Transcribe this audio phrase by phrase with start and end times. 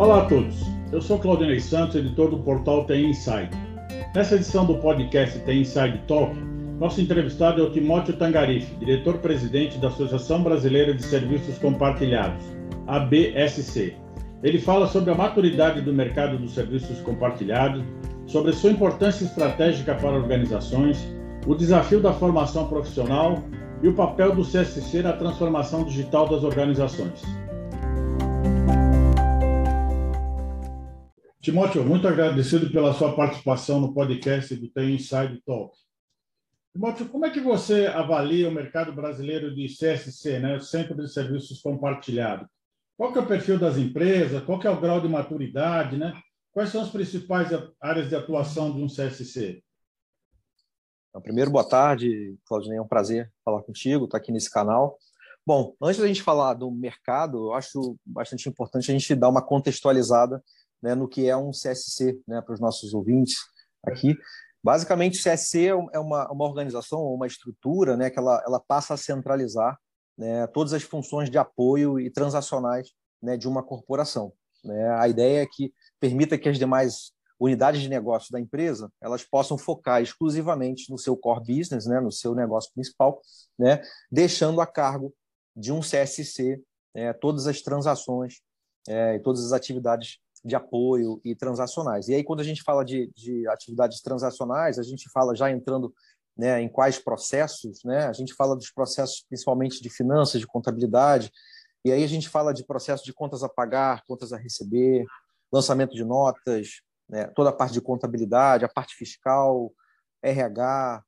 [0.00, 3.50] Olá a todos, eu sou Claudinei Santos, editor do portal TI Inside.
[4.14, 6.34] Nessa edição do podcast TI Inside Talk,
[6.78, 12.42] nosso entrevistado é o Timóteo Tangarife, diretor-presidente da Associação Brasileira de Serviços Compartilhados,
[12.86, 13.94] ABSC.
[14.42, 17.84] Ele fala sobre a maturidade do mercado dos serviços compartilhados,
[18.26, 21.06] sobre sua importância estratégica para organizações,
[21.46, 23.44] o desafio da formação profissional
[23.82, 27.22] e o papel do CSC na transformação digital das organizações.
[31.40, 35.74] Timóteo, muito agradecido pela sua participação no podcast do Tem Inside Talk.
[36.70, 41.62] Timóteo, como é que você avalia o mercado brasileiro de CSC, né, Centro de Serviços
[41.62, 42.46] Compartilhados?
[42.94, 44.44] Qual que é o perfil das empresas?
[44.44, 46.12] Qual que é o grau de maturidade, né?
[46.52, 47.48] Quais são as principais
[47.80, 49.64] áreas de atuação de um CSC?
[51.08, 54.98] Então, primeiro, boa tarde, Claudinei, é um prazer falar contigo, estar aqui nesse canal.
[55.46, 59.40] Bom, antes da gente falar do mercado, eu acho bastante importante a gente dar uma
[59.40, 60.44] contextualizada
[60.82, 63.36] né, no que é um CSC, né, para os nossos ouvintes
[63.84, 64.16] aqui.
[64.62, 68.94] Basicamente, o CSC é, é uma, uma organização, uma estrutura né, que ela, ela passa
[68.94, 69.78] a centralizar
[70.16, 72.90] né, todas as funções de apoio e transacionais
[73.22, 74.32] né, de uma corporação.
[74.64, 74.88] Né?
[74.98, 79.56] A ideia é que permita que as demais unidades de negócio da empresa elas possam
[79.56, 83.18] focar exclusivamente no seu core business, né, no seu negócio principal,
[83.58, 83.80] né,
[84.12, 85.14] deixando a cargo
[85.56, 86.62] de um CSC
[86.94, 88.42] né, todas as transações
[88.86, 92.08] é, e todas as atividades de apoio e transacionais.
[92.08, 95.92] E aí, quando a gente fala de, de atividades transacionais, a gente fala já entrando
[96.36, 98.06] né, em quais processos, né?
[98.06, 101.30] A gente fala dos processos principalmente de finanças, de contabilidade,
[101.84, 105.04] e aí a gente fala de processo de contas a pagar, contas a receber,
[105.52, 109.72] lançamento de notas, né, toda a parte de contabilidade, a parte fiscal,
[110.22, 111.02] RH,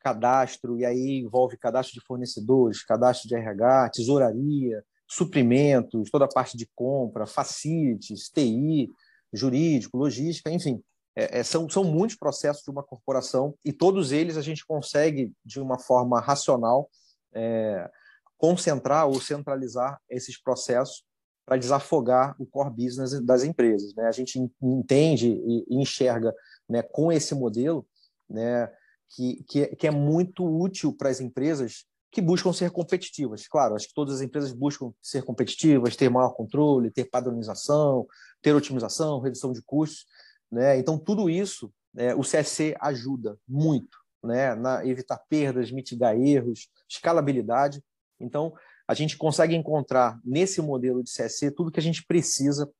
[0.00, 6.56] cadastro, e aí envolve cadastro de fornecedores, cadastro de RH, tesouraria, suprimentos, toda a parte
[6.56, 8.88] de compra, facilities, TI,
[9.32, 10.82] jurídico, logística, enfim.
[11.14, 15.30] É, é, são, são muitos processos de uma corporação e todos eles a gente consegue,
[15.44, 16.88] de uma forma racional,
[17.34, 17.90] é,
[18.38, 21.04] concentrar ou centralizar esses processos
[21.44, 23.94] para desafogar o core business das empresas.
[23.94, 24.06] Né?
[24.06, 26.34] A gente entende e enxerga
[26.66, 27.86] né, com esse modelo
[28.30, 28.72] né,
[29.10, 33.48] que, que, que é muito útil para as empresas que buscam ser competitivas.
[33.48, 38.06] Claro, acho que todas as empresas buscam ser competitivas, ter maior controle, ter padronização,
[38.42, 40.04] ter otimização, redução de custos.
[40.50, 40.78] Né?
[40.78, 47.82] Então, tudo isso né, o CSC ajuda muito né, na evitar perdas, mitigar erros, escalabilidade.
[48.20, 48.52] Então,
[48.86, 52.70] a gente consegue encontrar nesse modelo de CSC tudo que a gente precisa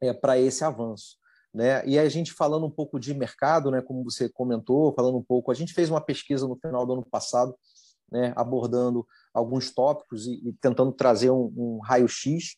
[0.00, 1.18] é, para esse avanço.
[1.52, 1.86] Né?
[1.86, 5.52] E a gente falando um pouco de mercado, né, como você comentou, falando um pouco,
[5.52, 7.54] a gente fez uma pesquisa no final do ano passado
[8.10, 12.56] né, abordando alguns tópicos e, e tentando trazer um, um raio-x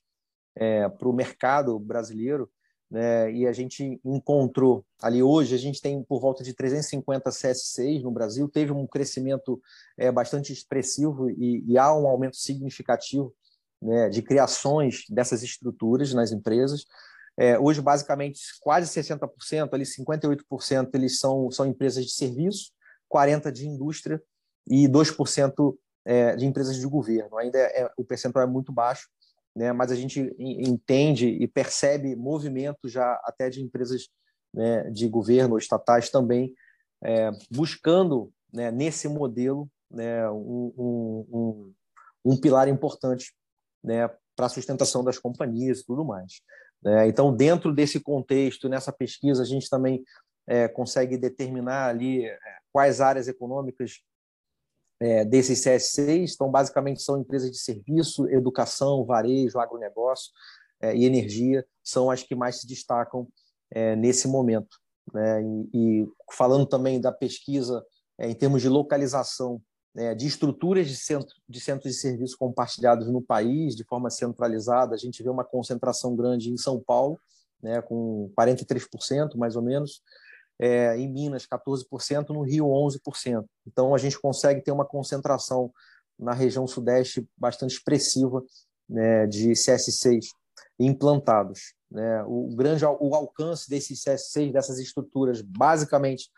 [0.54, 2.50] é, para o mercado brasileiro.
[2.88, 8.02] Né, e a gente encontrou ali hoje, a gente tem por volta de 350 CS6
[8.02, 9.60] no Brasil, teve um crescimento
[9.98, 13.34] é, bastante expressivo e, e há um aumento significativo
[13.82, 16.84] né, de criações dessas estruturas nas empresas.
[17.38, 22.70] É, hoje, basicamente, quase 60%, ali 58%, eles são, são empresas de serviço,
[23.12, 24.22] 40% de indústria
[24.68, 27.36] e 2% é, de empresas de governo.
[27.38, 29.08] Ainda é, é, o percentual é muito baixo,
[29.54, 34.08] né, mas a gente entende e percebe movimento já até de empresas
[34.52, 36.54] né, de governo estatais também
[37.02, 41.74] é, buscando né, nesse modelo né, um, um, um,
[42.32, 43.34] um, pilar importante
[43.82, 46.40] né, para a sustentação das companhias e tudo mais.
[46.82, 47.08] Né.
[47.08, 50.04] Então, dentro desse contexto, nessa pesquisa, a gente também
[50.46, 52.38] é, consegue determinar ali é,
[52.72, 54.00] quais áreas econômicas
[55.00, 60.32] é, desses CSCs, então basicamente são empresas de serviço, educação, varejo, agronegócio
[60.80, 63.28] é, e energia, são as que mais se destacam
[63.70, 64.76] é, nesse momento.
[65.12, 65.42] Né?
[65.42, 67.84] E, e, falando também da pesquisa
[68.18, 69.60] é, em termos de localização
[69.94, 74.94] né, de estruturas de, centro, de centros de serviço compartilhados no país, de forma centralizada,
[74.94, 77.18] a gente vê uma concentração grande em São Paulo,
[77.62, 80.02] né, com 43% mais ou menos,
[80.58, 83.44] é, em Minas 14%, no Rio 11%.
[83.66, 85.72] Então a gente consegue ter uma concentração
[86.18, 88.42] na região sudeste bastante expressiva
[88.88, 90.26] né, de CS6
[90.78, 91.74] implantados.
[91.90, 92.22] Né?
[92.24, 96.30] O grande o alcance desses CS6, dessas estruturas, basicamente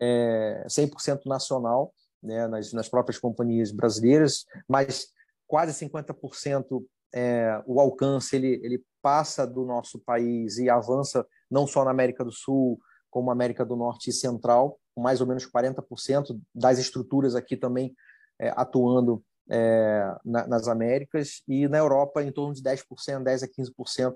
[0.00, 1.92] é 100% nacional,
[2.22, 5.08] né, nas, nas próprias companhias brasileiras, mas
[5.46, 6.84] quase 50%
[7.14, 12.24] é, o alcance ele, ele passa do nosso país e avança não só na América
[12.24, 12.78] do Sul,
[13.10, 17.94] como América do Norte e Central, com mais ou menos 40% das estruturas aqui também
[18.40, 22.84] é, atuando é, na, nas Américas, e na Europa em torno de 10%,
[23.22, 24.14] 10% a 15%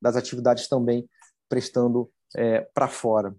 [0.00, 1.08] das atividades também
[1.48, 3.34] prestando é, para fora.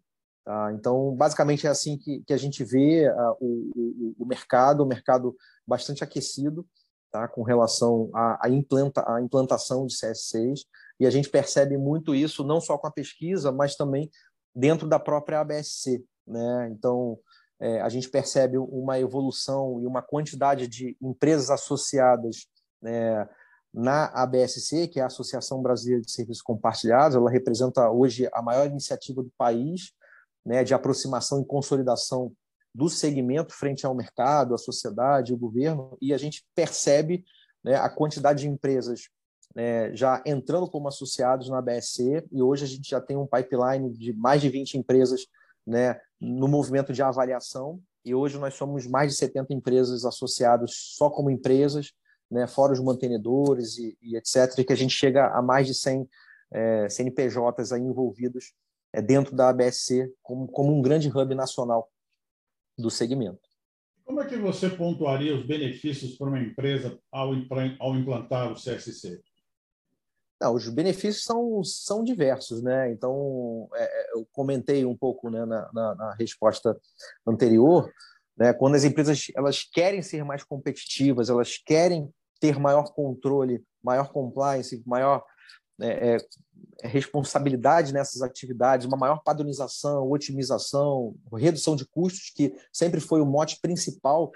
[0.46, 0.72] Tá?
[0.74, 3.10] Então, basicamente é assim que, que a gente vê
[3.40, 5.36] o, o, o, mercado, o mercado
[5.66, 6.66] bastante aquecido
[7.12, 7.28] tá?
[7.28, 10.66] com relação à, à, implanta, à implantação de CS6,
[11.00, 14.10] e a gente percebe muito isso não só com a pesquisa, mas também
[14.56, 16.04] dentro da própria ABSC.
[16.28, 16.70] Né?
[16.72, 17.18] Então,
[17.60, 22.48] é, a gente percebe uma evolução e uma quantidade de empresas associadas
[22.82, 23.28] né,
[23.74, 27.16] na ABSC, que é a Associação Brasileira de Serviços Compartilhados.
[27.16, 29.94] Ela representa hoje a maior iniciativa do país
[30.46, 32.32] né, de aproximação e consolidação
[32.76, 37.24] do segmento frente ao mercado, à sociedade, ao governo, e a gente percebe
[37.64, 39.10] né, a quantidade de empresas
[39.56, 43.92] né, já entrando como associados na BSC, e hoje a gente já tem um pipeline
[43.92, 45.28] de mais de 20 empresas
[45.66, 51.10] né, no movimento de avaliação, e hoje nós somos mais de 70 empresas associadas só
[51.10, 51.94] como empresas,
[52.30, 55.74] né, fora os mantenedores e, e etc., e que a gente chega a mais de
[55.74, 56.08] 100
[56.52, 58.54] é, CNPJs aí envolvidos
[58.94, 61.90] é, dentro da ABSC como, como um grande hub nacional
[62.78, 63.42] do segmento.
[64.06, 67.32] Como é que você pontuaria os benefícios para uma empresa ao,
[67.80, 69.22] ao implantar o CSC?
[70.40, 72.92] Não, os benefícios são, são diversos, né?
[72.92, 76.78] Então, é, é, eu comentei um pouco né, na, na, na, resposta
[77.26, 77.92] anterior,
[78.38, 78.54] né?
[78.54, 84.84] Quando as empresas elas querem ser mais competitivas, elas querem ter maior controle, maior compliance,
[84.86, 85.24] maior
[85.80, 93.22] é, é, responsabilidade nessas atividades, uma maior padronização, otimização, redução de custos, que sempre foi
[93.22, 94.32] o mote principal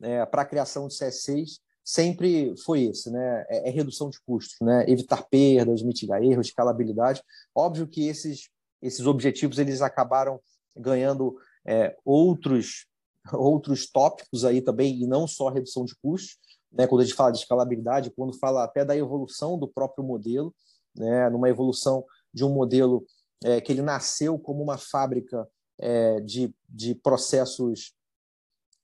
[0.00, 3.46] é, para a criação de CS6 sempre foi esse, né?
[3.48, 4.84] É, é, redução de custos, né?
[4.86, 7.22] Evitar perdas, mitigar erros, escalabilidade.
[7.54, 8.50] Óbvio que esses
[8.82, 10.38] esses objetivos eles acabaram
[10.76, 11.36] ganhando
[11.66, 12.86] é, outros
[13.32, 16.36] outros tópicos aí também e não só redução de custos,
[16.70, 16.86] né?
[16.86, 20.54] Quando a gente fala de escalabilidade, quando fala até da evolução do próprio modelo,
[20.94, 21.30] né?
[21.30, 23.06] Numa evolução de um modelo
[23.42, 25.48] é, que ele nasceu como uma fábrica
[25.78, 27.94] é, de, de processos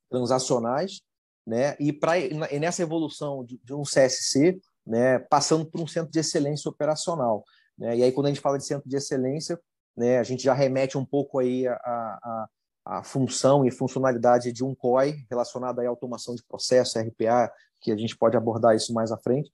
[0.09, 1.03] transacionais
[1.47, 1.77] né?
[1.79, 2.13] E para
[2.59, 7.45] nessa evolução de, de, um CSC, né, passando por um centro de excelência operacional,
[7.79, 7.97] né?
[7.97, 9.59] E aí quando a gente fala de centro de excelência,
[9.97, 12.49] né, a gente já remete um pouco aí a, a,
[12.85, 17.51] a função e funcionalidade de um COI relacionado à automação de processo, RPA,
[17.81, 19.51] que a gente pode abordar isso mais à frente,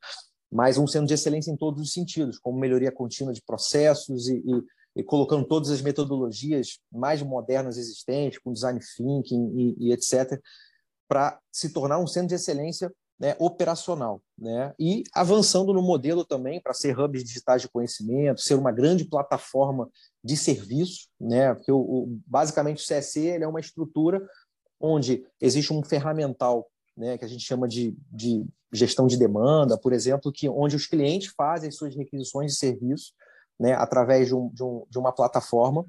[0.51, 4.37] mas um centro de excelência em todos os sentidos, como melhoria contínua de processos e,
[4.37, 10.41] e, e colocando todas as metodologias mais modernas existentes, com design thinking e, e etc.,
[11.11, 14.73] para se tornar um centro de excelência né, operacional, né?
[14.79, 19.91] E avançando no modelo também para ser hubs digitais de conhecimento, ser uma grande plataforma
[20.23, 21.53] de serviço, né?
[21.53, 24.25] Porque o, o, basicamente o CSC ele é uma estrutura
[24.81, 29.93] onde existe um ferramental, né, que a gente chama de, de gestão de demanda, por
[29.93, 33.13] exemplo, que onde os clientes fazem suas requisições de serviço,
[33.59, 35.85] né, através de, um, de, um, de uma plataforma,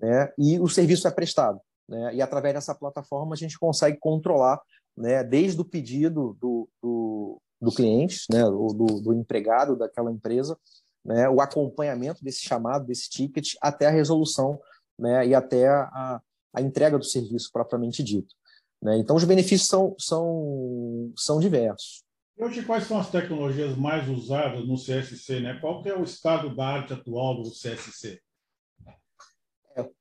[0.00, 1.60] né, e o serviço é prestado.
[1.90, 2.14] Né?
[2.14, 4.60] E através dessa plataforma a gente consegue controlar,
[4.96, 10.56] né, desde o pedido do, do, do cliente, né, do, do empregado daquela empresa,
[11.04, 14.60] né, o acompanhamento desse chamado, desse ticket, até a resolução
[14.96, 16.20] né, e até a,
[16.54, 18.34] a entrega do serviço propriamente dito.
[18.80, 18.96] Né?
[18.98, 22.04] Então, os benefícios são, são, são diversos.
[22.38, 25.40] Hoje, quais são as tecnologias mais usadas no CSC?
[25.40, 25.58] Né?
[25.60, 28.20] Qual é o estado da arte atual do CSC?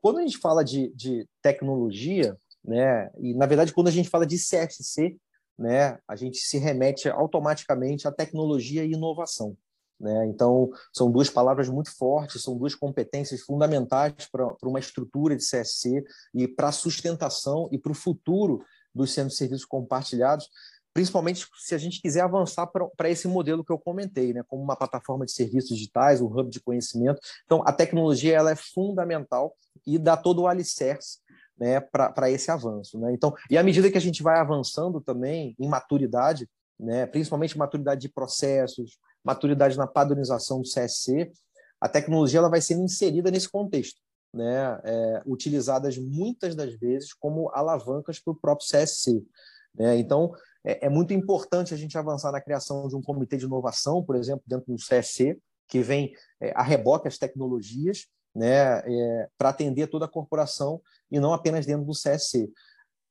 [0.01, 4.25] Quando a gente fala de, de tecnologia, né, e na verdade quando a gente fala
[4.25, 5.17] de CSC,
[5.57, 9.57] né, a gente se remete automaticamente à tecnologia e inovação.
[9.99, 10.27] Né?
[10.27, 16.03] Então, são duas palavras muito fortes, são duas competências fundamentais para uma estrutura de CSC
[16.33, 18.63] e para a sustentação e para o futuro
[18.95, 20.47] dos centros de serviços compartilhados,
[20.93, 24.75] principalmente se a gente quiser avançar para esse modelo que eu comentei, né, como uma
[24.75, 27.19] plataforma de serviços digitais, um hub de conhecimento.
[27.45, 29.53] Então, a tecnologia ela é fundamental
[29.85, 31.19] e dá todo o alicerce
[31.57, 32.97] né, para esse avanço.
[32.99, 33.13] Né?
[33.13, 38.01] Então, e à medida que a gente vai avançando também em maturidade, né, principalmente maturidade
[38.01, 41.31] de processos, maturidade na padronização do CSC,
[41.81, 44.01] a tecnologia ela vai sendo inserida nesse contexto,
[44.33, 49.21] né, é, utilizadas muitas das vezes como alavancas para o próprio CSC.
[49.75, 49.97] Né?
[49.97, 50.33] Então,
[50.63, 54.15] é, é, muito importante a gente avançar na criação de um comitê de inovação, por
[54.15, 59.87] exemplo, dentro do CSC, que vem é, a reboque as tecnologias, né, é, para atender
[59.87, 60.81] toda a corporação
[61.11, 62.49] e não apenas dentro do CSC.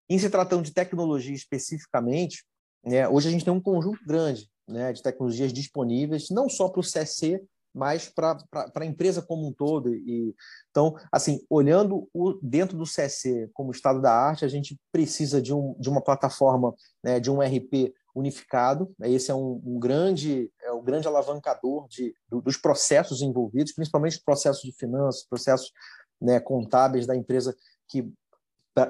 [0.08, 2.44] Em se tratando de tecnologia especificamente,
[2.84, 6.80] né, hoje a gente tem um conjunto grande né, de tecnologias disponíveis, não só para
[6.80, 7.42] o CSC,
[7.75, 8.38] mas para
[8.75, 9.94] a empresa como um todo.
[9.94, 10.34] E,
[10.70, 15.54] então, assim, olhando o, dentro do CSC como estado da arte, a gente precisa de,
[15.54, 18.92] um, de uma plataforma, né, de um RP unificado.
[18.98, 19.10] Né?
[19.10, 24.22] Esse é um, um grande é um grande alavancador de, do, dos processos envolvidos, principalmente
[24.25, 25.72] processos de finanças, processos
[26.20, 27.54] né, contábeis da empresa,
[27.88, 28.12] que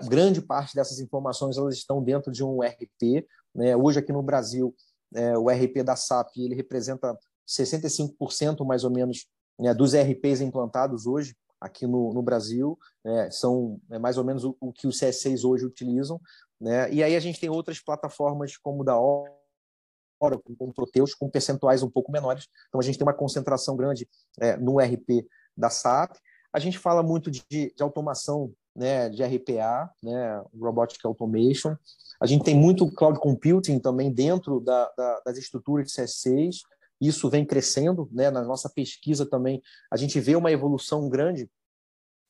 [0.09, 3.27] grande parte dessas informações elas estão dentro de um RP.
[3.55, 3.77] Né?
[3.77, 4.75] Hoje aqui no Brasil,
[5.15, 7.17] é, o RP da SAP ele representa
[7.47, 9.27] 65% mais ou menos
[9.59, 14.45] né, dos RPs implantados hoje aqui no, no Brasil, né, são é, mais ou menos
[14.45, 16.21] o, o, que os CS6 hoje utilizam.
[16.61, 16.93] Né?
[16.93, 21.91] E aí a gente tem outras plataformas como da Oracle, como Proteus, com percentuais um
[21.91, 22.47] pouco menores.
[22.69, 24.09] Então a gente tem uma concentração grande
[24.41, 26.17] é, no RP da SAP.
[26.53, 31.77] A gente fala muito de, de automação né, de RPA, né, Robotic Automation.
[32.21, 36.61] A gente tem muito cloud computing também dentro da, da, das estruturas de CS6.
[37.01, 38.29] Isso vem crescendo, né?
[38.31, 41.49] Na nossa pesquisa também a gente vê uma evolução grande.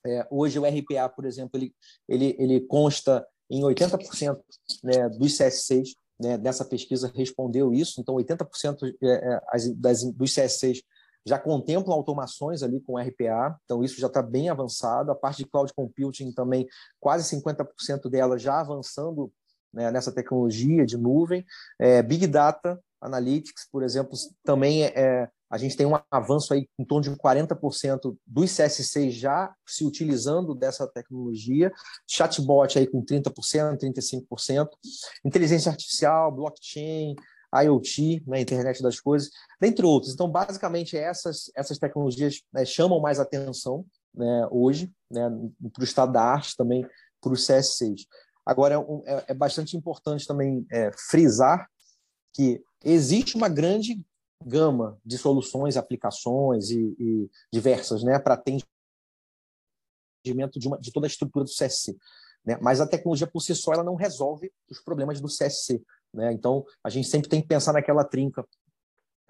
[0.07, 1.75] É, hoje o RPA, por exemplo, ele,
[2.09, 4.39] ele, ele consta em 80%
[4.83, 9.41] né, dos CS6, né, dessa pesquisa respondeu isso, então 80% é, é,
[9.77, 10.83] das, dos CS6
[11.27, 15.11] já contemplam automações ali com RPA, então isso já está bem avançado.
[15.11, 16.67] A parte de cloud computing também,
[16.99, 19.31] quase 50% dela já avançando
[19.73, 21.45] né, nessa tecnologia de nuvem.
[21.79, 26.69] É, Big Data Analytics, por exemplo, também é, é a gente tem um avanço aí
[26.79, 31.73] em torno de 40% dos CSC já se utilizando dessa tecnologia,
[32.07, 34.69] chatbot aí com 30%, 35%,
[35.25, 37.15] inteligência artificial, blockchain,
[37.55, 40.13] IoT, né, internet das coisas, dentre outros.
[40.13, 45.31] Então, basicamente, essas, essas tecnologias né, chamam mais atenção né, hoje, né,
[45.73, 46.87] para o estado da arte também,
[47.21, 48.07] para os CS6.
[48.45, 51.69] Agora, é, é, é bastante importante também é, frisar
[52.35, 54.01] que existe uma grande
[54.45, 58.69] gama de soluções, aplicações e, e diversas, né, para atendimento
[60.59, 61.97] de, uma, de, toda a estrutura do CSC.
[62.45, 62.59] Né?
[62.61, 65.83] Mas a tecnologia por si só ela não resolve os problemas do CSC.
[66.13, 66.33] Né?
[66.33, 68.47] Então, a gente sempre tem que pensar naquela trinca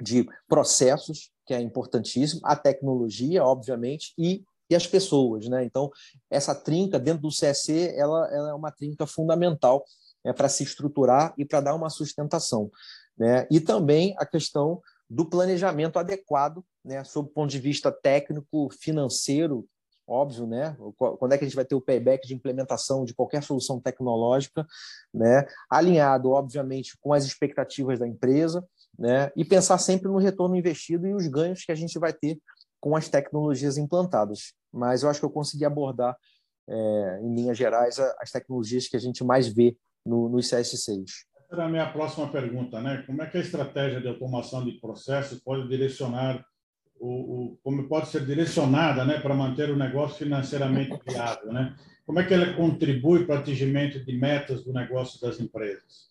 [0.00, 5.48] de processos, que é importantíssimo, a tecnologia, obviamente, e, e as pessoas.
[5.48, 5.64] Né?
[5.64, 5.90] Então,
[6.30, 9.84] essa trinca dentro do CSC ela, ela é uma trinca fundamental
[10.24, 12.70] é, para se estruturar e para dar uma sustentação.
[13.16, 13.46] Né?
[13.50, 19.66] E também a questão do planejamento adequado, né, sob o ponto de vista técnico, financeiro,
[20.06, 20.74] óbvio, né?
[20.96, 24.66] Quando é que a gente vai ter o payback de implementação de qualquer solução tecnológica,
[25.12, 25.46] né?
[25.70, 28.66] Alinhado, obviamente, com as expectativas da empresa,
[28.98, 29.30] né?
[29.36, 32.40] E pensar sempre no retorno investido e os ganhos que a gente vai ter
[32.80, 34.54] com as tecnologias implantadas.
[34.72, 36.16] Mas eu acho que eu consegui abordar,
[36.66, 41.04] é, em linhas gerais, as tecnologias que a gente mais vê no, no CS6
[41.50, 43.02] era a minha próxima pergunta, né?
[43.06, 46.44] Como é que a estratégia de automação de processos pode direcionar
[47.00, 47.08] o,
[47.52, 51.74] o como pode ser direcionada, né, para manter o negócio financeiramente viável, né?
[52.04, 56.08] Como é que ela contribui para o atingimento de metas do negócio das empresas?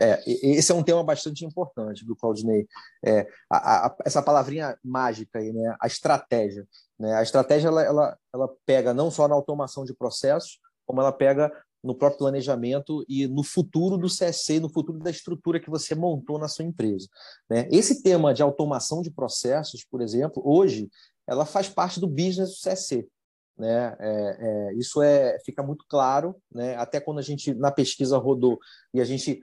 [0.00, 2.66] É, esse é um tema bastante importante do Claudinei.
[3.04, 5.76] É, a, a, essa palavrinha mágica aí, né?
[5.78, 6.66] A estratégia.
[6.98, 7.12] Né?
[7.14, 11.52] A estratégia ela, ela, ela pega não só na automação de processos, como ela pega
[11.82, 16.38] no próprio planejamento e no futuro do CSC, no futuro da estrutura que você montou
[16.38, 17.08] na sua empresa.
[17.48, 17.68] Né?
[17.70, 20.90] Esse tema de automação de processos, por exemplo, hoje
[21.26, 23.08] ela faz parte do business do CSC.
[23.56, 23.96] Né?
[23.98, 26.76] É, é, isso é, fica muito claro, né?
[26.76, 28.58] até quando a gente, na pesquisa rodou,
[28.92, 29.40] e a gente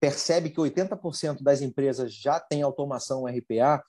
[0.00, 3.82] percebe que 80% das empresas já tem automação RPA,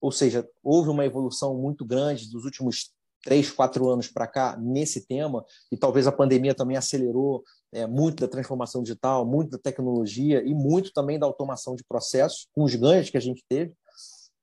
[0.00, 2.92] ou seja, houve uma evolução muito grande dos últimos
[3.22, 7.42] três, quatro anos para cá nesse tema, e talvez a pandemia também acelerou
[7.72, 12.48] é, muito da transformação digital, muito da tecnologia e muito também da automação de processos,
[12.52, 13.74] com os ganhos que a gente teve.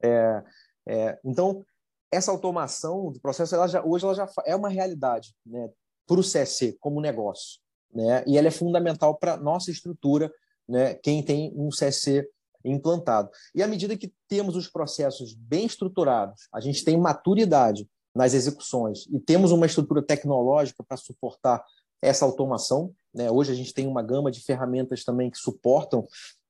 [0.04, 0.44] É,
[0.88, 1.66] é, então,
[2.12, 5.70] essa automação do processo, ela já, hoje ela já é uma realidade né,
[6.06, 7.60] para o CSC como negócio.
[7.94, 10.32] Né, e ela é fundamental para nossa estrutura,
[10.68, 12.28] né, quem tem um CSC
[12.66, 13.30] implantado.
[13.54, 19.08] E à medida que temos os processos bem estruturados, a gente tem maturidade nas execuções
[19.12, 21.64] e temos uma estrutura tecnológica para suportar
[22.02, 22.94] essa automação.
[23.14, 23.32] Né?
[23.32, 26.06] Hoje a gente tem uma gama de ferramentas também que suportam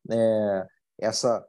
[0.09, 0.67] é,
[0.99, 1.45] essa,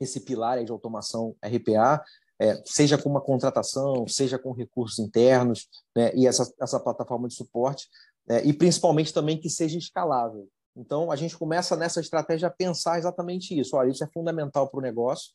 [0.00, 2.02] esse pilar de automação RPA,
[2.40, 6.12] é, seja com uma contratação, seja com recursos internos, né?
[6.14, 7.88] e essa, essa plataforma de suporte,
[8.28, 10.48] é, e principalmente também que seja escalável.
[10.76, 13.76] Então, a gente começa nessa estratégia a pensar exatamente isso.
[13.76, 15.32] Olha, isso é fundamental para o negócio.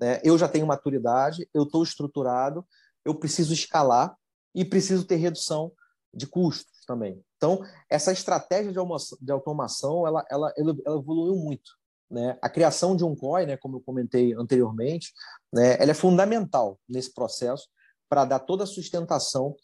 [0.00, 0.20] Né?
[0.24, 2.66] Eu já tenho maturidade, eu estou estruturado,
[3.06, 4.14] eu preciso escalar
[4.54, 5.72] e preciso ter redução
[6.12, 7.22] de custos também.
[7.36, 11.70] Então, essa estratégia de automação, ela, ela, ela evoluiu muito.
[12.10, 12.38] Né?
[12.40, 15.12] A criação de um COI, né, como eu comentei anteriormente,
[15.52, 17.68] né, ela é fundamental nesse processo
[18.08, 19.54] para dar toda a sustentação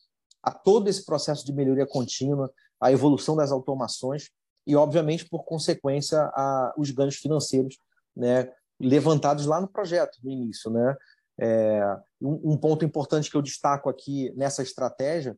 [0.43, 4.31] a todo esse processo de melhoria contínua, a evolução das automações
[4.67, 7.79] e, obviamente, por consequência, a, os ganhos financeiros
[8.15, 10.71] né, levantados lá no projeto, no início.
[10.71, 10.97] Né?
[11.41, 15.37] É, um, um, ponto importante que eu destaco aqui nessa estratégia,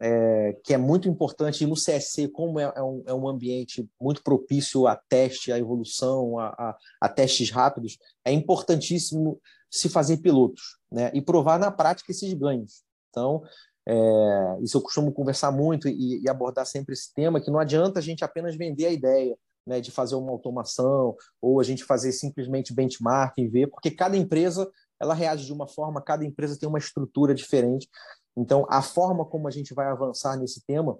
[0.00, 4.22] é, que é muito importante no CSC, como é, é, um, é, um, ambiente muito
[4.22, 10.78] propício a teste, a evolução, a, a, a testes rápidos, é importantíssimo se fazer pilotos
[10.90, 11.10] né?
[11.14, 12.82] e provar na prática esses ganhos.
[13.10, 13.42] Então,
[13.86, 17.98] é, isso eu costumo conversar muito e, e, abordar sempre esse tema, que não adianta
[17.98, 19.36] a gente apenas vender a ideia
[19.66, 24.70] né, de fazer uma automação ou a gente fazer simplesmente benchmarking, ver, porque cada empresa
[25.00, 27.88] ela reage de uma forma, cada empresa tem uma estrutura diferente.
[28.36, 30.98] Então, a forma como a gente vai avançar nesse tema,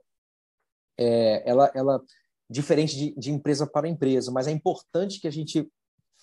[0.98, 2.02] é, ela, ela
[2.48, 5.68] diferente de, de empresa para empresa, mas é importante que a gente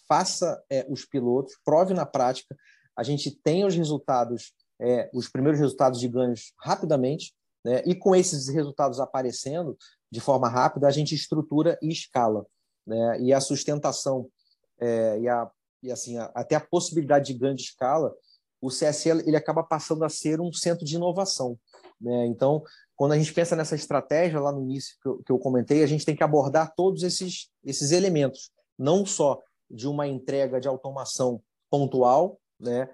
[0.07, 2.55] faça é, os pilotos, prove na prática,
[2.95, 7.83] a gente tenha os resultados é, os primeiros resultados de ganhos rapidamente, né?
[7.85, 9.77] e com esses resultados aparecendo
[10.11, 12.45] de forma rápida, a gente estrutura e escala.
[12.85, 13.21] Né?
[13.21, 14.27] E a sustentação
[14.79, 15.49] é, e, a,
[15.81, 18.13] e assim, até a possibilidade de ganho de escala,
[18.61, 21.57] o CSE ele acaba passando a ser um centro de inovação.
[21.99, 22.27] Né?
[22.27, 22.63] Então,
[22.95, 25.87] quando a gente pensa nessa estratégia lá no início que eu, que eu comentei, a
[25.87, 31.41] gente tem que abordar todos esses, esses elementos, não só de uma entrega de automação
[31.69, 32.89] pontual, né,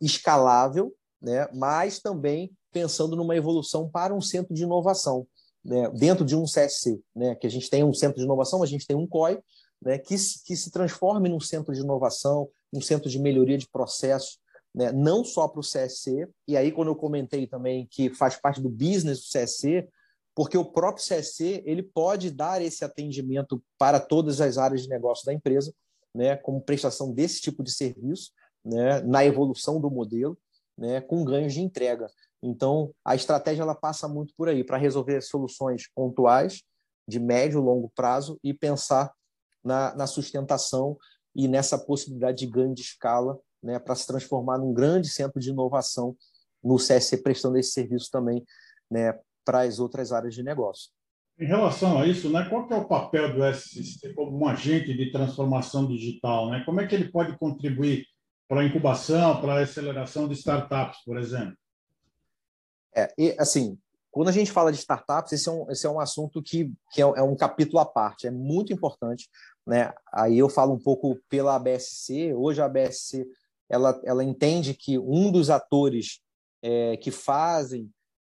[0.00, 1.48] escalável, né?
[1.54, 5.26] mas também pensando numa evolução para um centro de inovação,
[5.64, 5.88] né?
[5.90, 7.34] dentro de um CSC, né?
[7.34, 9.40] que a gente tem um centro de inovação, a gente tem um COI,
[9.86, 9.98] né?
[9.98, 14.40] que, que se transforme num centro de inovação, um centro de melhoria de processos,
[14.74, 14.90] né?
[14.90, 18.68] não só para o CSC, e aí quando eu comentei também que faz parte do
[18.68, 19.88] business do CSC,
[20.34, 25.24] porque o próprio CSC ele pode dar esse atendimento para todas as áreas de negócio
[25.24, 25.72] da empresa,
[26.12, 28.32] né, como prestação desse tipo de serviço,
[28.64, 30.36] né, na evolução do modelo,
[30.76, 32.08] né, com ganhos de entrega.
[32.42, 36.64] Então, a estratégia ela passa muito por aí, para resolver soluções pontuais,
[37.08, 39.12] de médio e longo prazo, e pensar
[39.66, 40.96] na, na sustentação
[41.34, 45.50] e nessa possibilidade de ganho de escala né, para se transformar num grande centro de
[45.50, 46.16] inovação
[46.62, 48.44] no CSC, prestando esse serviço também
[48.90, 50.90] né, para as outras áreas de negócio.
[51.38, 55.10] Em relação a isso, né, qual é o papel do SCC como um agente de
[55.10, 56.50] transformação digital?
[56.50, 56.62] Né?
[56.64, 58.06] Como é que ele pode contribuir
[58.48, 61.56] para a incubação, para a aceleração de startups, por exemplo?
[62.94, 63.78] É, e, assim,
[64.16, 67.02] quando a gente fala de startups, esse é um, esse é um assunto que, que
[67.02, 69.28] é, é um capítulo à parte, é muito importante.
[69.66, 69.92] Né?
[70.12, 72.32] Aí eu falo um pouco pela ABSC.
[72.34, 73.26] Hoje a ABSC
[73.68, 76.20] ela, ela entende que um dos atores
[76.62, 77.90] é, que fazem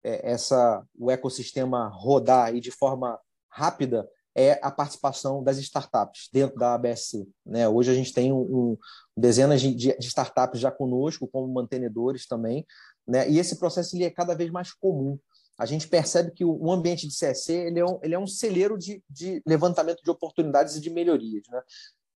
[0.03, 6.57] é, essa o ecossistema rodar e de forma rápida é a participação das startups dentro
[6.57, 7.27] da ABSC.
[7.43, 7.67] Né?
[7.67, 8.77] Hoje a gente tem um, um
[9.17, 12.63] dezenas de, de, startups já conosco, como mantenedores também,
[13.07, 13.27] né?
[13.27, 15.17] e esse processo ele é cada vez mais comum.
[15.57, 18.77] A gente percebe que o, ambiente de CSC ele é um, ele é um celeiro
[18.77, 21.43] de, de levantamento de oportunidades e de melhorias.
[21.49, 21.61] Né?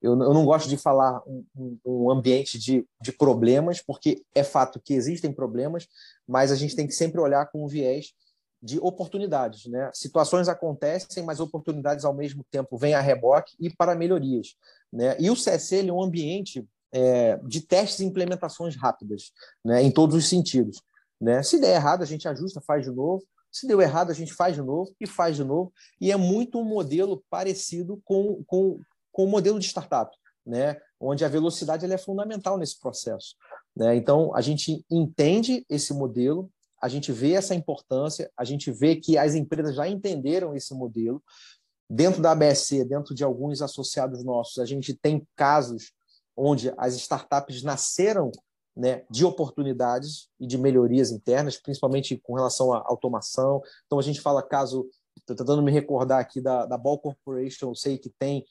[0.01, 4.79] Eu, eu não gosto de falar um, um ambiente de, de problemas, porque é fato
[4.79, 5.87] que existem problemas,
[6.27, 8.13] mas a gente tem que sempre olhar com um viés
[8.61, 9.65] de oportunidades.
[9.65, 9.89] Né?
[9.93, 14.55] Situações acontecem, mas oportunidades ao mesmo tempo vêm a reboque e para melhorias.
[14.93, 15.15] Né?
[15.19, 19.31] E o CSC é um ambiente é, de testes e implementações rápidas,
[19.63, 19.81] né?
[19.81, 20.81] em todos os sentidos.
[21.21, 21.43] Né?
[21.43, 23.23] Se der errado, a gente ajusta, faz de novo.
[23.51, 25.71] Se deu errado, a gente faz de novo e faz de novo.
[25.99, 28.79] E é muito um modelo parecido com, com,
[29.11, 30.09] com o modelo de startup,
[30.45, 30.77] né?
[30.99, 33.35] onde a velocidade é fundamental nesse processo.
[33.75, 33.95] Né?
[33.95, 36.49] Então, a gente entende esse modelo,
[36.81, 41.21] a gente vê essa importância, a gente vê que as empresas já entenderam esse modelo.
[41.89, 45.91] Dentro da ABSC, dentro de alguns associados nossos, a gente tem casos
[46.35, 48.31] onde as startups nasceram
[48.75, 53.61] né, de oportunidades e de melhorias internas, principalmente com relação à automação.
[53.85, 57.75] Então, a gente fala caso, estou tentando me recordar aqui da, da Ball Corporation, eu
[57.75, 58.45] sei que tem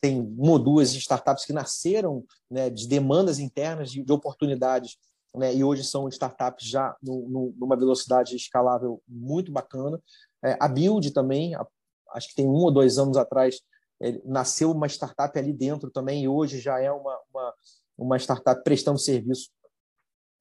[0.00, 4.96] tem uma ou duas startups que nasceram né, de demandas internas, de, de oportunidades
[5.34, 10.00] né, e hoje são startups já no, no, numa velocidade escalável muito bacana.
[10.44, 11.66] É, a Build também, a,
[12.12, 13.60] acho que tem um ou dois anos atrás,
[14.00, 17.54] é, nasceu uma startup ali dentro também e hoje já é uma, uma,
[17.96, 19.50] uma startup prestando serviço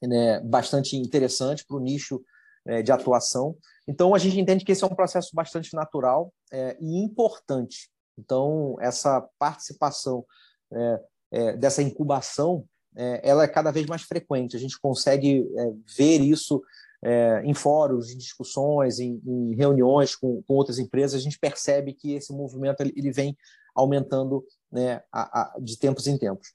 [0.07, 2.21] né, bastante interessante para o nicho
[2.65, 3.55] é, de atuação.
[3.87, 7.89] Então, a gente entende que esse é um processo bastante natural é, e importante.
[8.17, 10.25] Então, essa participação
[10.71, 14.55] é, é, dessa incubação é, ela é cada vez mais frequente.
[14.55, 16.61] A gente consegue é, ver isso
[17.03, 21.19] é, em fóruns, em discussões, em, em reuniões com, com, outras empresas.
[21.19, 23.35] A gente percebe que esse movimento ele, ele vem
[23.75, 26.53] aumentando né, a, a, de tempos em tempos.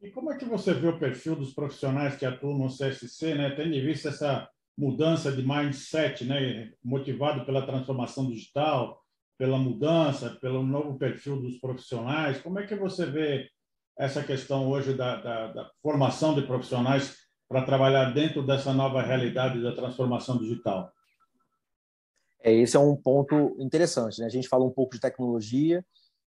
[0.00, 3.50] E como é que você vê o perfil dos profissionais que atuam no CSC, né,
[3.50, 9.02] tendo em vista essa mudança de mindset, né, motivado pela transformação digital,
[9.36, 12.40] pela mudança, pelo novo perfil dos profissionais.
[12.40, 13.48] Como é que você vê
[13.98, 17.16] essa questão hoje da, da, da formação de profissionais
[17.48, 20.92] para trabalhar dentro dessa nova realidade da transformação digital?
[22.40, 24.20] É, esse é um ponto interessante.
[24.20, 24.26] Né?
[24.26, 25.84] A gente fala um pouco de tecnologia,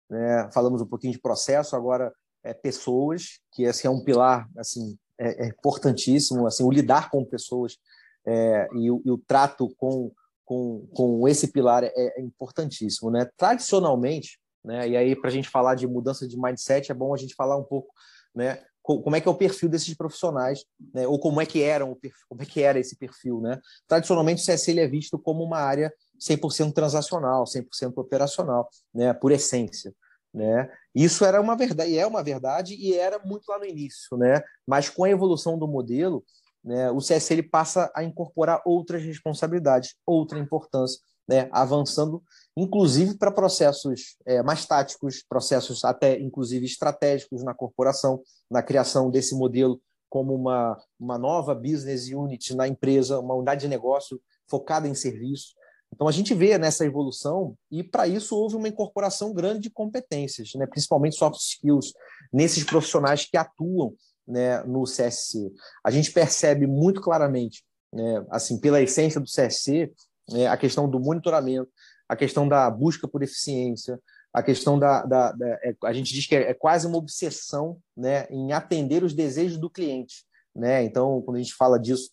[0.09, 0.49] né?
[0.53, 2.13] falamos um pouquinho de processo, agora
[2.47, 6.47] é pessoas, que esse é um pilar assim é, é importantíssimo.
[6.47, 7.77] Assim, o lidar com pessoas
[8.25, 10.11] é, e, o, e, o, trato com,
[10.45, 13.09] com, com esse pilar é, é importantíssimo.
[13.09, 13.27] Né?
[13.37, 14.87] Tradicionalmente, né?
[14.87, 17.57] e aí para a gente falar de mudança de mindset, é bom a gente falar
[17.57, 17.93] um pouco
[18.35, 21.07] né, como é que é o perfil desses profissionais, né?
[21.07, 23.59] ou como é que era o perfil, como é que era esse perfil, né?
[23.85, 29.93] Tradicionalmente o CSL é visto como uma área 100% transacional, 100% operacional, né, por essência,
[30.33, 30.69] né?
[30.93, 34.41] Isso era uma verdade, é uma verdade e era muito lá no início, né?
[34.65, 36.23] Mas com a evolução do modelo,
[36.63, 42.21] né, o CSL passa a incorporar outras responsabilidades, outra importância, né, avançando
[42.57, 49.35] inclusive para processos é, mais táticos, processos até inclusive estratégicos na corporação, na criação desse
[49.35, 54.95] modelo como uma, uma nova business unit na empresa, uma unidade de negócio focada em
[54.95, 55.53] serviço.
[55.93, 60.51] Então a gente vê nessa evolução e para isso houve uma incorporação grande de competências,
[60.55, 61.93] né, principalmente soft skills,
[62.31, 63.93] nesses profissionais que atuam
[64.27, 65.51] né, no CSC.
[65.83, 69.91] A gente percebe muito claramente, né, assim, pela essência do CSC,
[70.29, 71.69] né, a questão do monitoramento,
[72.07, 73.99] a questão da busca por eficiência,
[74.33, 77.79] a questão da, da, da é, a gente diz que é, é, quase uma obsessão,
[77.95, 80.83] né, em atender os desejos do cliente, né?
[80.83, 82.11] Então, quando a gente fala disso,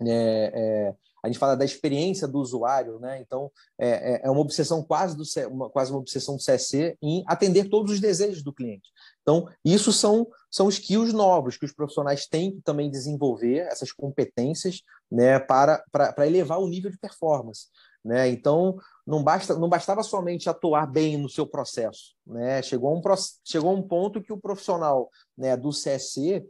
[0.00, 3.18] é, é, a gente fala da experiência do usuário, né?
[3.18, 7.24] Então, é, é, é uma obsessão quase do uma, quase uma obsessão do CSC em
[7.26, 8.90] atender todos os desejos do cliente.
[9.22, 14.82] Então, isso são são skills novos que os profissionais têm que também desenvolver essas competências,
[15.10, 17.68] né, para, para, elevar o nível de performance.
[18.04, 18.28] Né?
[18.28, 22.14] Então, não, basta, não bastava somente atuar bem no seu processo.
[22.26, 22.62] Né?
[22.62, 23.02] Chegou, um,
[23.42, 26.46] chegou um ponto que o profissional né, do CSC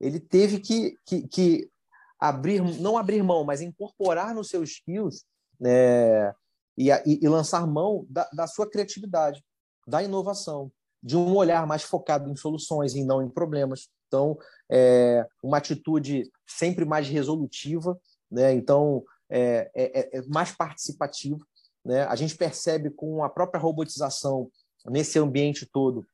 [0.00, 1.70] ele teve que, que, que
[2.18, 5.24] abrir, não abrir mão, mas incorporar nos seus skills
[5.58, 6.30] né,
[6.76, 9.44] e, e, e lançar mão da, da sua criatividade,
[9.86, 10.70] da inovação,
[11.02, 13.88] de um olhar mais focado em soluções e não em problemas.
[14.06, 14.38] Então,
[14.70, 17.98] é, uma atitude sempre mais resolutiva,
[18.30, 18.52] né?
[18.52, 21.46] Então, é, é, é, é, mais participativo.
[21.84, 22.02] Né?
[22.04, 24.50] A gente percebe com a própria robotização
[24.86, 26.06] nesse ambiente todo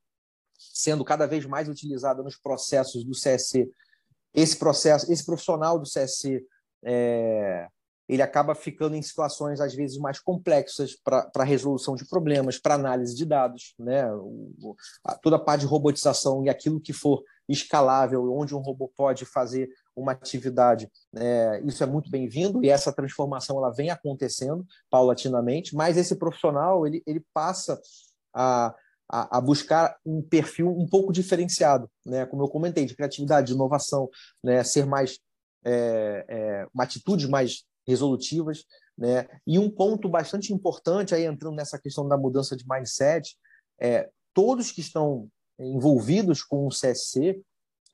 [0.73, 3.71] sendo cada vez mais utilizada nos processos do CSC.
[4.35, 6.44] Esse processo, esse profissional do CSC,
[6.85, 7.68] é,
[8.09, 13.14] ele acaba ficando em situações às vezes mais complexas para resolução de problemas, para análise
[13.14, 14.12] de dados, né?
[14.12, 18.90] O, a, toda a parte de robotização e aquilo que for escalável, onde um robô
[18.97, 24.66] pode fazer uma atividade, é, isso é muito bem-vindo e essa transformação ela vem acontecendo
[24.90, 27.81] paulatinamente, mas esse profissional ele, ele passa
[28.35, 28.75] a,
[29.14, 32.27] a, a, buscar um perfil um pouco diferenciado, né?
[32.27, 34.11] como eu comentei, de criatividade, de inovação,
[34.42, 34.64] né?
[34.64, 35.20] ser mais
[35.64, 38.64] é, é, uma atitude mais resolutivas,
[38.96, 39.29] né?
[39.46, 43.37] E um ponto bastante importante aí entrando nessa questão da mudança de mindset,
[43.81, 47.40] é todos que estão envolvidos com o CSC,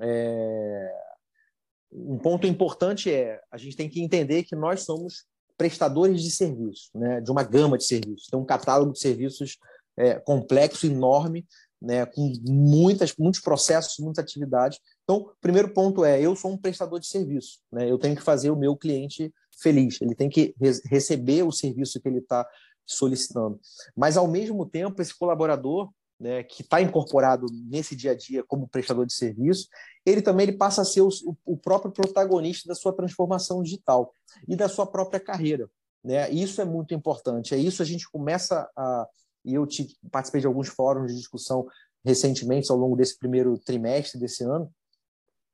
[0.01, 0.95] é,
[1.93, 5.27] um ponto importante é a gente tem que entender que nós somos
[5.59, 9.59] prestadores de serviços, né, de uma gama de serviços, tem um catálogo de serviços
[10.01, 11.47] é, complexo, enorme,
[11.81, 14.79] né, com muitas, muitos processos, muitas atividades.
[15.05, 18.51] Então, primeiro ponto é: eu sou um prestador de serviço, né, eu tenho que fazer
[18.51, 22.47] o meu cliente feliz, ele tem que re receber o serviço que ele está
[22.87, 23.61] solicitando.
[23.97, 28.69] Mas, ao mesmo tempo, esse colaborador né, que está incorporado nesse dia a dia como
[28.69, 29.69] prestador de serviço,
[30.05, 31.09] ele também ele passa a ser o,
[31.45, 34.13] o, próprio protagonista da sua transformação digital
[34.47, 35.71] e da sua própria carreira.
[36.05, 36.31] Né?
[36.31, 37.55] Isso é muito importante.
[37.55, 39.07] É isso a gente começa a.
[39.45, 41.67] E eu te, participei de alguns fóruns de discussão
[42.05, 44.73] recentemente, ao longo desse primeiro trimestre desse ano,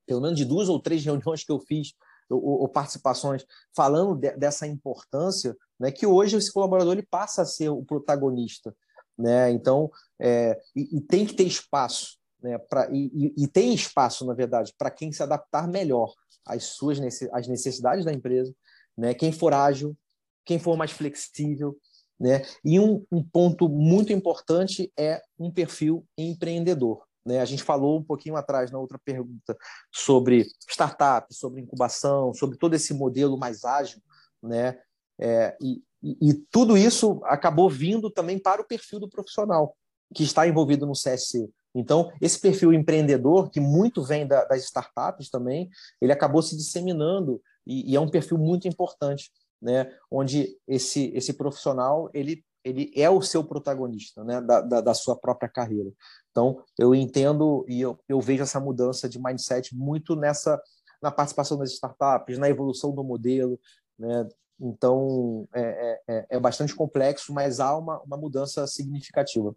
[0.06, 1.92] pelo menos de duas ou três reuniões que eu fiz,
[2.28, 3.44] ou, ou participações,
[3.74, 8.74] falando de, dessa importância, né, que hoje esse colaborador ele passa a ser o protagonista
[9.18, 9.50] né?
[9.50, 12.58] Então, é, e, e, tem que ter espaço, né?
[12.58, 16.12] Pra, e, e tem espaço, na verdade, para quem se adaptar melhor
[16.44, 18.54] às suas necessidades da empresa,
[18.96, 19.14] né?
[19.14, 19.96] Quem for ágil,
[20.44, 21.76] quem for mais flexível,
[22.18, 22.42] né?
[22.64, 27.04] E um, um ponto muito importante é um perfil empreendedor.
[27.24, 27.40] Né?
[27.40, 29.56] A gente falou um pouquinho atrás na outra pergunta
[29.92, 34.00] sobre startup, sobre incubação, sobre todo esse modelo mais ágil,
[34.42, 34.78] né?
[35.18, 39.74] É, e, e, tudo isso acabou vindo também para o perfil do profissional
[40.14, 41.48] que está envolvido no CSC.
[41.74, 45.68] Então, esse perfil empreendedor, que muito vem da, das startups também,
[46.00, 49.90] ele acabou se disseminando e, e, é um perfil muito importante, né?
[50.10, 55.16] onde esse, esse profissional ele, ele é o seu protagonista, né, da, da, da sua
[55.16, 55.90] própria carreira.
[56.30, 60.60] Então, eu entendo e eu, eu vejo essa mudança de mindset muito nessa
[61.02, 63.60] na participação das startups, na evolução do modelo,
[63.98, 64.26] né?
[64.58, 69.54] Então, é, é, é, é bastante complexo, mas há uma, uma mudança significativa.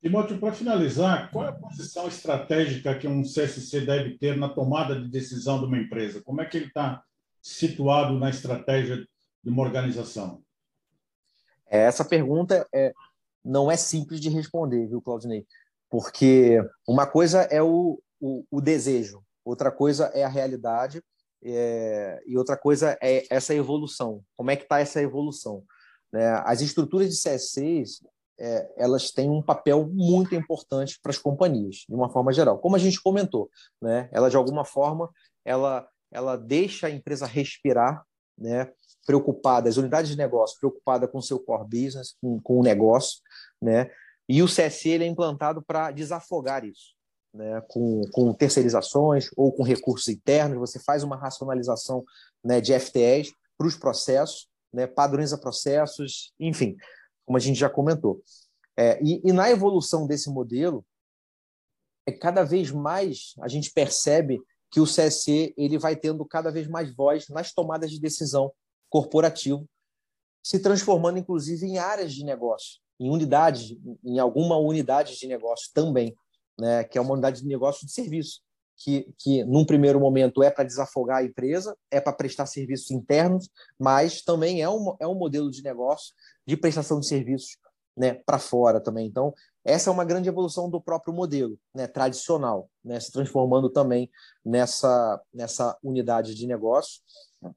[0.00, 4.98] Timóteo, para finalizar, qual é a posição estratégica que um CSC deve ter na tomada
[4.98, 6.22] de decisão de uma empresa?
[6.22, 7.02] Como é que ele está
[7.42, 9.06] situado na estratégia
[9.42, 10.42] de uma organização?
[11.66, 12.92] Essa pergunta é,
[13.44, 15.46] não é simples de responder, viu, Claudinei?
[15.88, 21.02] Porque uma coisa é o, o, o desejo, outra coisa é a realidade
[21.42, 24.22] é, e outra coisa é essa evolução.
[24.36, 25.64] Como é que está essa evolução?
[26.12, 26.28] Né?
[26.44, 28.04] As estruturas de CSCs
[28.38, 32.58] é, elas têm um papel muito importante para as companhias, de uma forma geral.
[32.58, 33.50] Como a gente comentou,
[33.80, 34.08] né?
[34.12, 35.10] ela de alguma forma
[35.44, 38.04] ela, ela deixa a empresa respirar,
[38.36, 38.72] né?
[39.06, 43.20] preocupada, as unidades de negócio preocupada com seu core business, com, com o negócio,
[43.60, 43.90] né?
[44.28, 46.94] e o CSC ele é implantado para desafogar isso.
[47.32, 52.04] Né, com, com terceirizações ou com recursos internos, você faz uma racionalização
[52.42, 56.76] né, de FTEs para os processos, né, padroniza processos, enfim,
[57.24, 58.20] como a gente já comentou.
[58.76, 60.84] É, e, e, na evolução desse modelo,
[62.04, 66.68] é cada vez mais a gente percebe que o CSC ele vai tendo cada vez
[66.68, 68.52] mais voz nas tomadas de decisão
[68.88, 69.68] corporativo,
[70.42, 76.14] se transformando inclusive em áreas de negócio, em unidades, em alguma unidade de negócio também,
[76.58, 78.40] né, que é uma unidade de negócio de serviço,
[78.76, 83.50] que, que num primeiro momento é para desafogar a empresa, é para prestar serviços internos,
[83.78, 86.14] mas também é um, é um modelo de negócio
[86.46, 87.56] de prestação de serviços
[88.00, 89.06] né, para fora também.
[89.06, 94.10] Então, essa é uma grande evolução do próprio modelo né, tradicional, né, se transformando também
[94.42, 97.02] nessa, nessa unidade de negócio,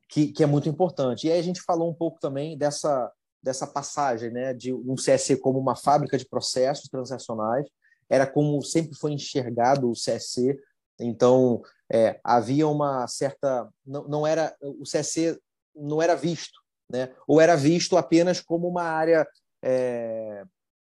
[0.10, 1.28] que, que é muito importante.
[1.28, 3.10] E aí a gente falou um pouco também dessa,
[3.42, 7.66] dessa passagem né, de um CSC como uma fábrica de processos transacionais,
[8.10, 10.60] era como sempre foi enxergado o CSC,
[11.00, 13.68] então é, havia uma certa.
[13.86, 14.54] Não, não era.
[14.62, 15.40] O CSC
[15.74, 17.10] não era visto né?
[17.28, 19.28] ou era visto apenas como uma área
[19.64, 20.44] é,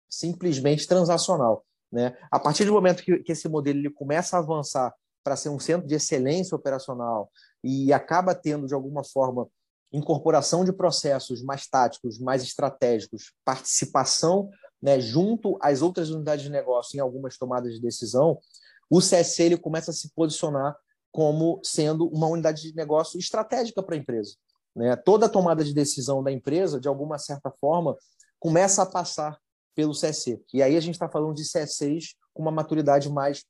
[0.09, 1.65] simplesmente transacional.
[1.91, 2.17] Né?
[2.29, 5.59] A partir do momento que, que esse modelo ele começa a avançar para ser um
[5.59, 7.31] centro de excelência operacional
[7.63, 9.47] e acaba tendo, de alguma forma,
[9.91, 14.49] incorporação de processos mais táticos, mais estratégicos, participação
[14.81, 18.37] né, junto às outras unidades de negócio em algumas tomadas de decisão,
[18.89, 20.75] o CSC ele começa a se posicionar
[21.11, 24.35] como sendo uma unidade de negócio estratégica para a empresa.
[24.75, 24.95] Né?
[24.95, 27.97] Toda tomada de decisão da empresa, de alguma certa forma,
[28.39, 29.37] começa a passar
[29.75, 30.41] pelo CSC.
[30.53, 33.43] E aí a gente está falando de CSCs com uma maturidade mais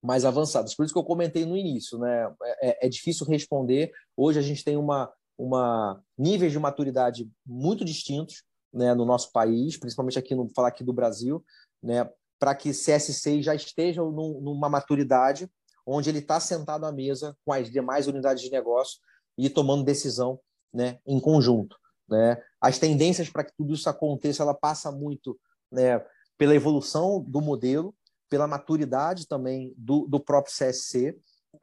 [0.00, 0.70] mais avançada.
[0.76, 2.32] Por isso que eu comentei no início, né?
[2.62, 3.90] É, é difícil responder.
[4.16, 9.76] Hoje a gente tem uma, uma níveis de maturidade muito distintos, né, no nosso país,
[9.76, 11.44] principalmente aqui no falar aqui do Brasil,
[11.82, 15.50] né, para que CSC já estejam numa maturidade
[15.86, 19.00] onde ele está sentado à mesa com as demais unidades de negócio
[19.36, 20.38] e tomando decisão
[20.72, 21.76] né, em conjunto.
[22.08, 22.40] Né?
[22.60, 25.38] As tendências para que tudo isso aconteça, ela passa muito
[25.70, 26.02] né,
[26.36, 27.94] pela evolução do modelo,
[28.28, 31.16] pela maturidade também do, do próprio CSC,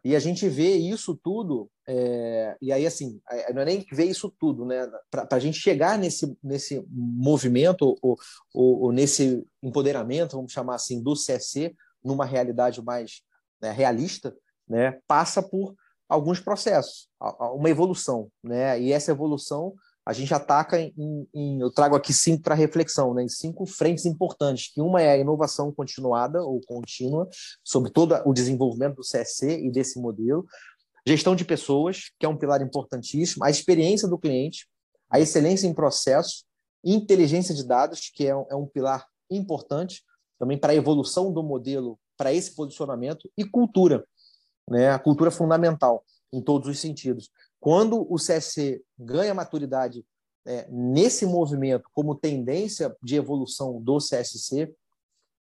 [0.03, 4.05] e a gente vê isso tudo, é, e aí, assim, é, não é nem ver
[4.05, 4.87] isso tudo, né?
[5.09, 8.17] Para a gente chegar nesse, nesse movimento, ou,
[8.53, 13.21] ou, ou, nesse empoderamento, vamos chamar assim, do CSC, numa realidade mais
[13.61, 14.35] né, realista,
[14.67, 14.99] né?
[15.07, 15.75] Passa por
[16.07, 17.07] alguns processos,
[17.53, 18.79] uma evolução, né?
[18.79, 19.73] E essa evolução
[20.05, 23.23] a gente ataca em, em eu trago aqui cinco para reflexão, né?
[23.23, 27.27] Em cinco frentes importantes, que uma é a inovação continuada ou contínua
[27.63, 30.45] sobre todo o desenvolvimento do CSC e desse modelo,
[31.07, 34.67] gestão de pessoas, que é um pilar importantíssimo, a experiência do cliente,
[35.09, 36.45] a excelência em processos,
[36.83, 40.03] inteligência de dados, que é um, é um pilar importante
[40.37, 44.05] também para a evolução do modelo, para esse posicionamento e cultura,
[44.69, 44.91] né?
[44.91, 47.31] A cultura fundamental em todos os sentidos.
[47.65, 50.05] Quando o CSC ganha maturidade
[50.45, 54.71] é, nesse movimento como tendência de evolução do CSC,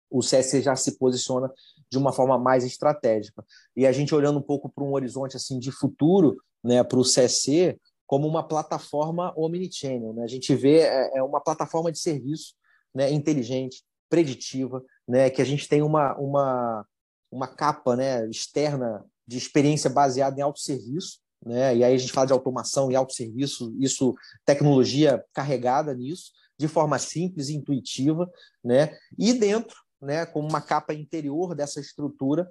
[0.10, 1.52] o CSC já se posiciona
[1.92, 3.46] de uma forma mais estratégica.
[3.76, 7.04] E a gente olhando um pouco para um horizonte assim de futuro, né, para o
[7.04, 10.24] CSC como uma plataforma omnichannel, né?
[10.24, 12.54] A gente vê é, é uma plataforma de serviço,
[12.96, 16.88] né, inteligente, preditiva, né, que a gente tem uma uma
[17.30, 21.76] uma capa, né, externa de experiência baseada em autosserviço, né?
[21.76, 26.98] E aí a gente fala de automação e autosserviço, isso tecnologia carregada nisso, de forma
[26.98, 28.30] simples e intuitiva,
[28.64, 28.98] né?
[29.18, 32.48] E dentro, né, como uma capa interior dessa estrutura,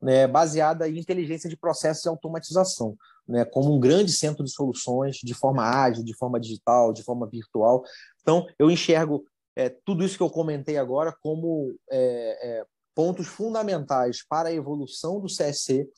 [0.00, 2.96] né, baseada em inteligência de processos e automatização,
[3.26, 7.28] né, como um grande centro de soluções de forma ágil, de forma digital, de forma
[7.28, 7.82] virtual.
[8.22, 9.24] Então, eu enxergo
[9.56, 15.20] é, tudo isso que eu comentei agora como é, é, pontos fundamentais para a evolução
[15.20, 15.88] do CSC,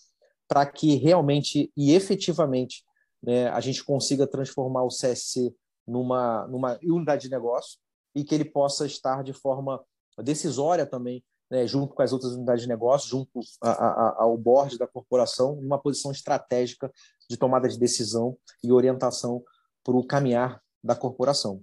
[0.51, 2.83] para que realmente e efetivamente
[3.23, 5.55] né, a gente consiga transformar o CSC
[5.87, 7.79] numa, numa unidade de negócio
[8.17, 9.81] e que ele possa estar de forma
[10.19, 13.31] decisória também, né, junto com as outras unidades de negócio, junto
[13.63, 16.93] a, a, ao board da corporação, numa posição estratégica
[17.29, 19.45] de tomada de decisão e orientação
[19.85, 21.63] para o caminhar da corporação.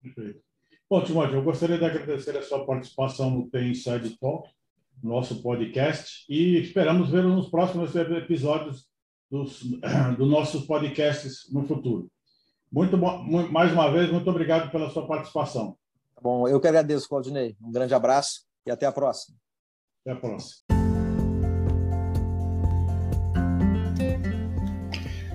[0.00, 0.40] Perfeito.
[0.88, 4.48] Bom, Timóteo, eu gostaria de agradecer a sua participação no Tem Inside Talk,
[5.02, 8.86] nosso podcast, e esperamos ver nos próximos episódios
[9.30, 9.62] dos,
[10.16, 12.08] dos nossos podcasts no futuro.
[12.70, 15.76] Muito bom, mais uma vez, muito obrigado pela sua participação.
[16.14, 17.56] Tá bom, eu que agradeço, Claudinei.
[17.62, 19.36] Um grande abraço e até a próxima.
[20.04, 20.68] Até a próxima.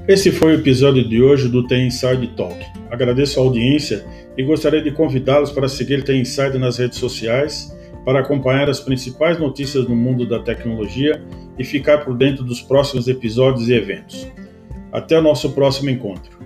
[0.07, 2.59] Esse foi o episódio de hoje do Tem Inside Talk.
[2.91, 4.05] Agradeço a audiência
[4.37, 7.72] e gostaria de convidá-los para seguir Tem Inside nas redes sociais
[8.05, 11.23] para acompanhar as principais notícias no mundo da tecnologia
[11.57, 14.27] e ficar por dentro dos próximos episódios e eventos.
[14.91, 16.37] Até o nosso próximo encontro.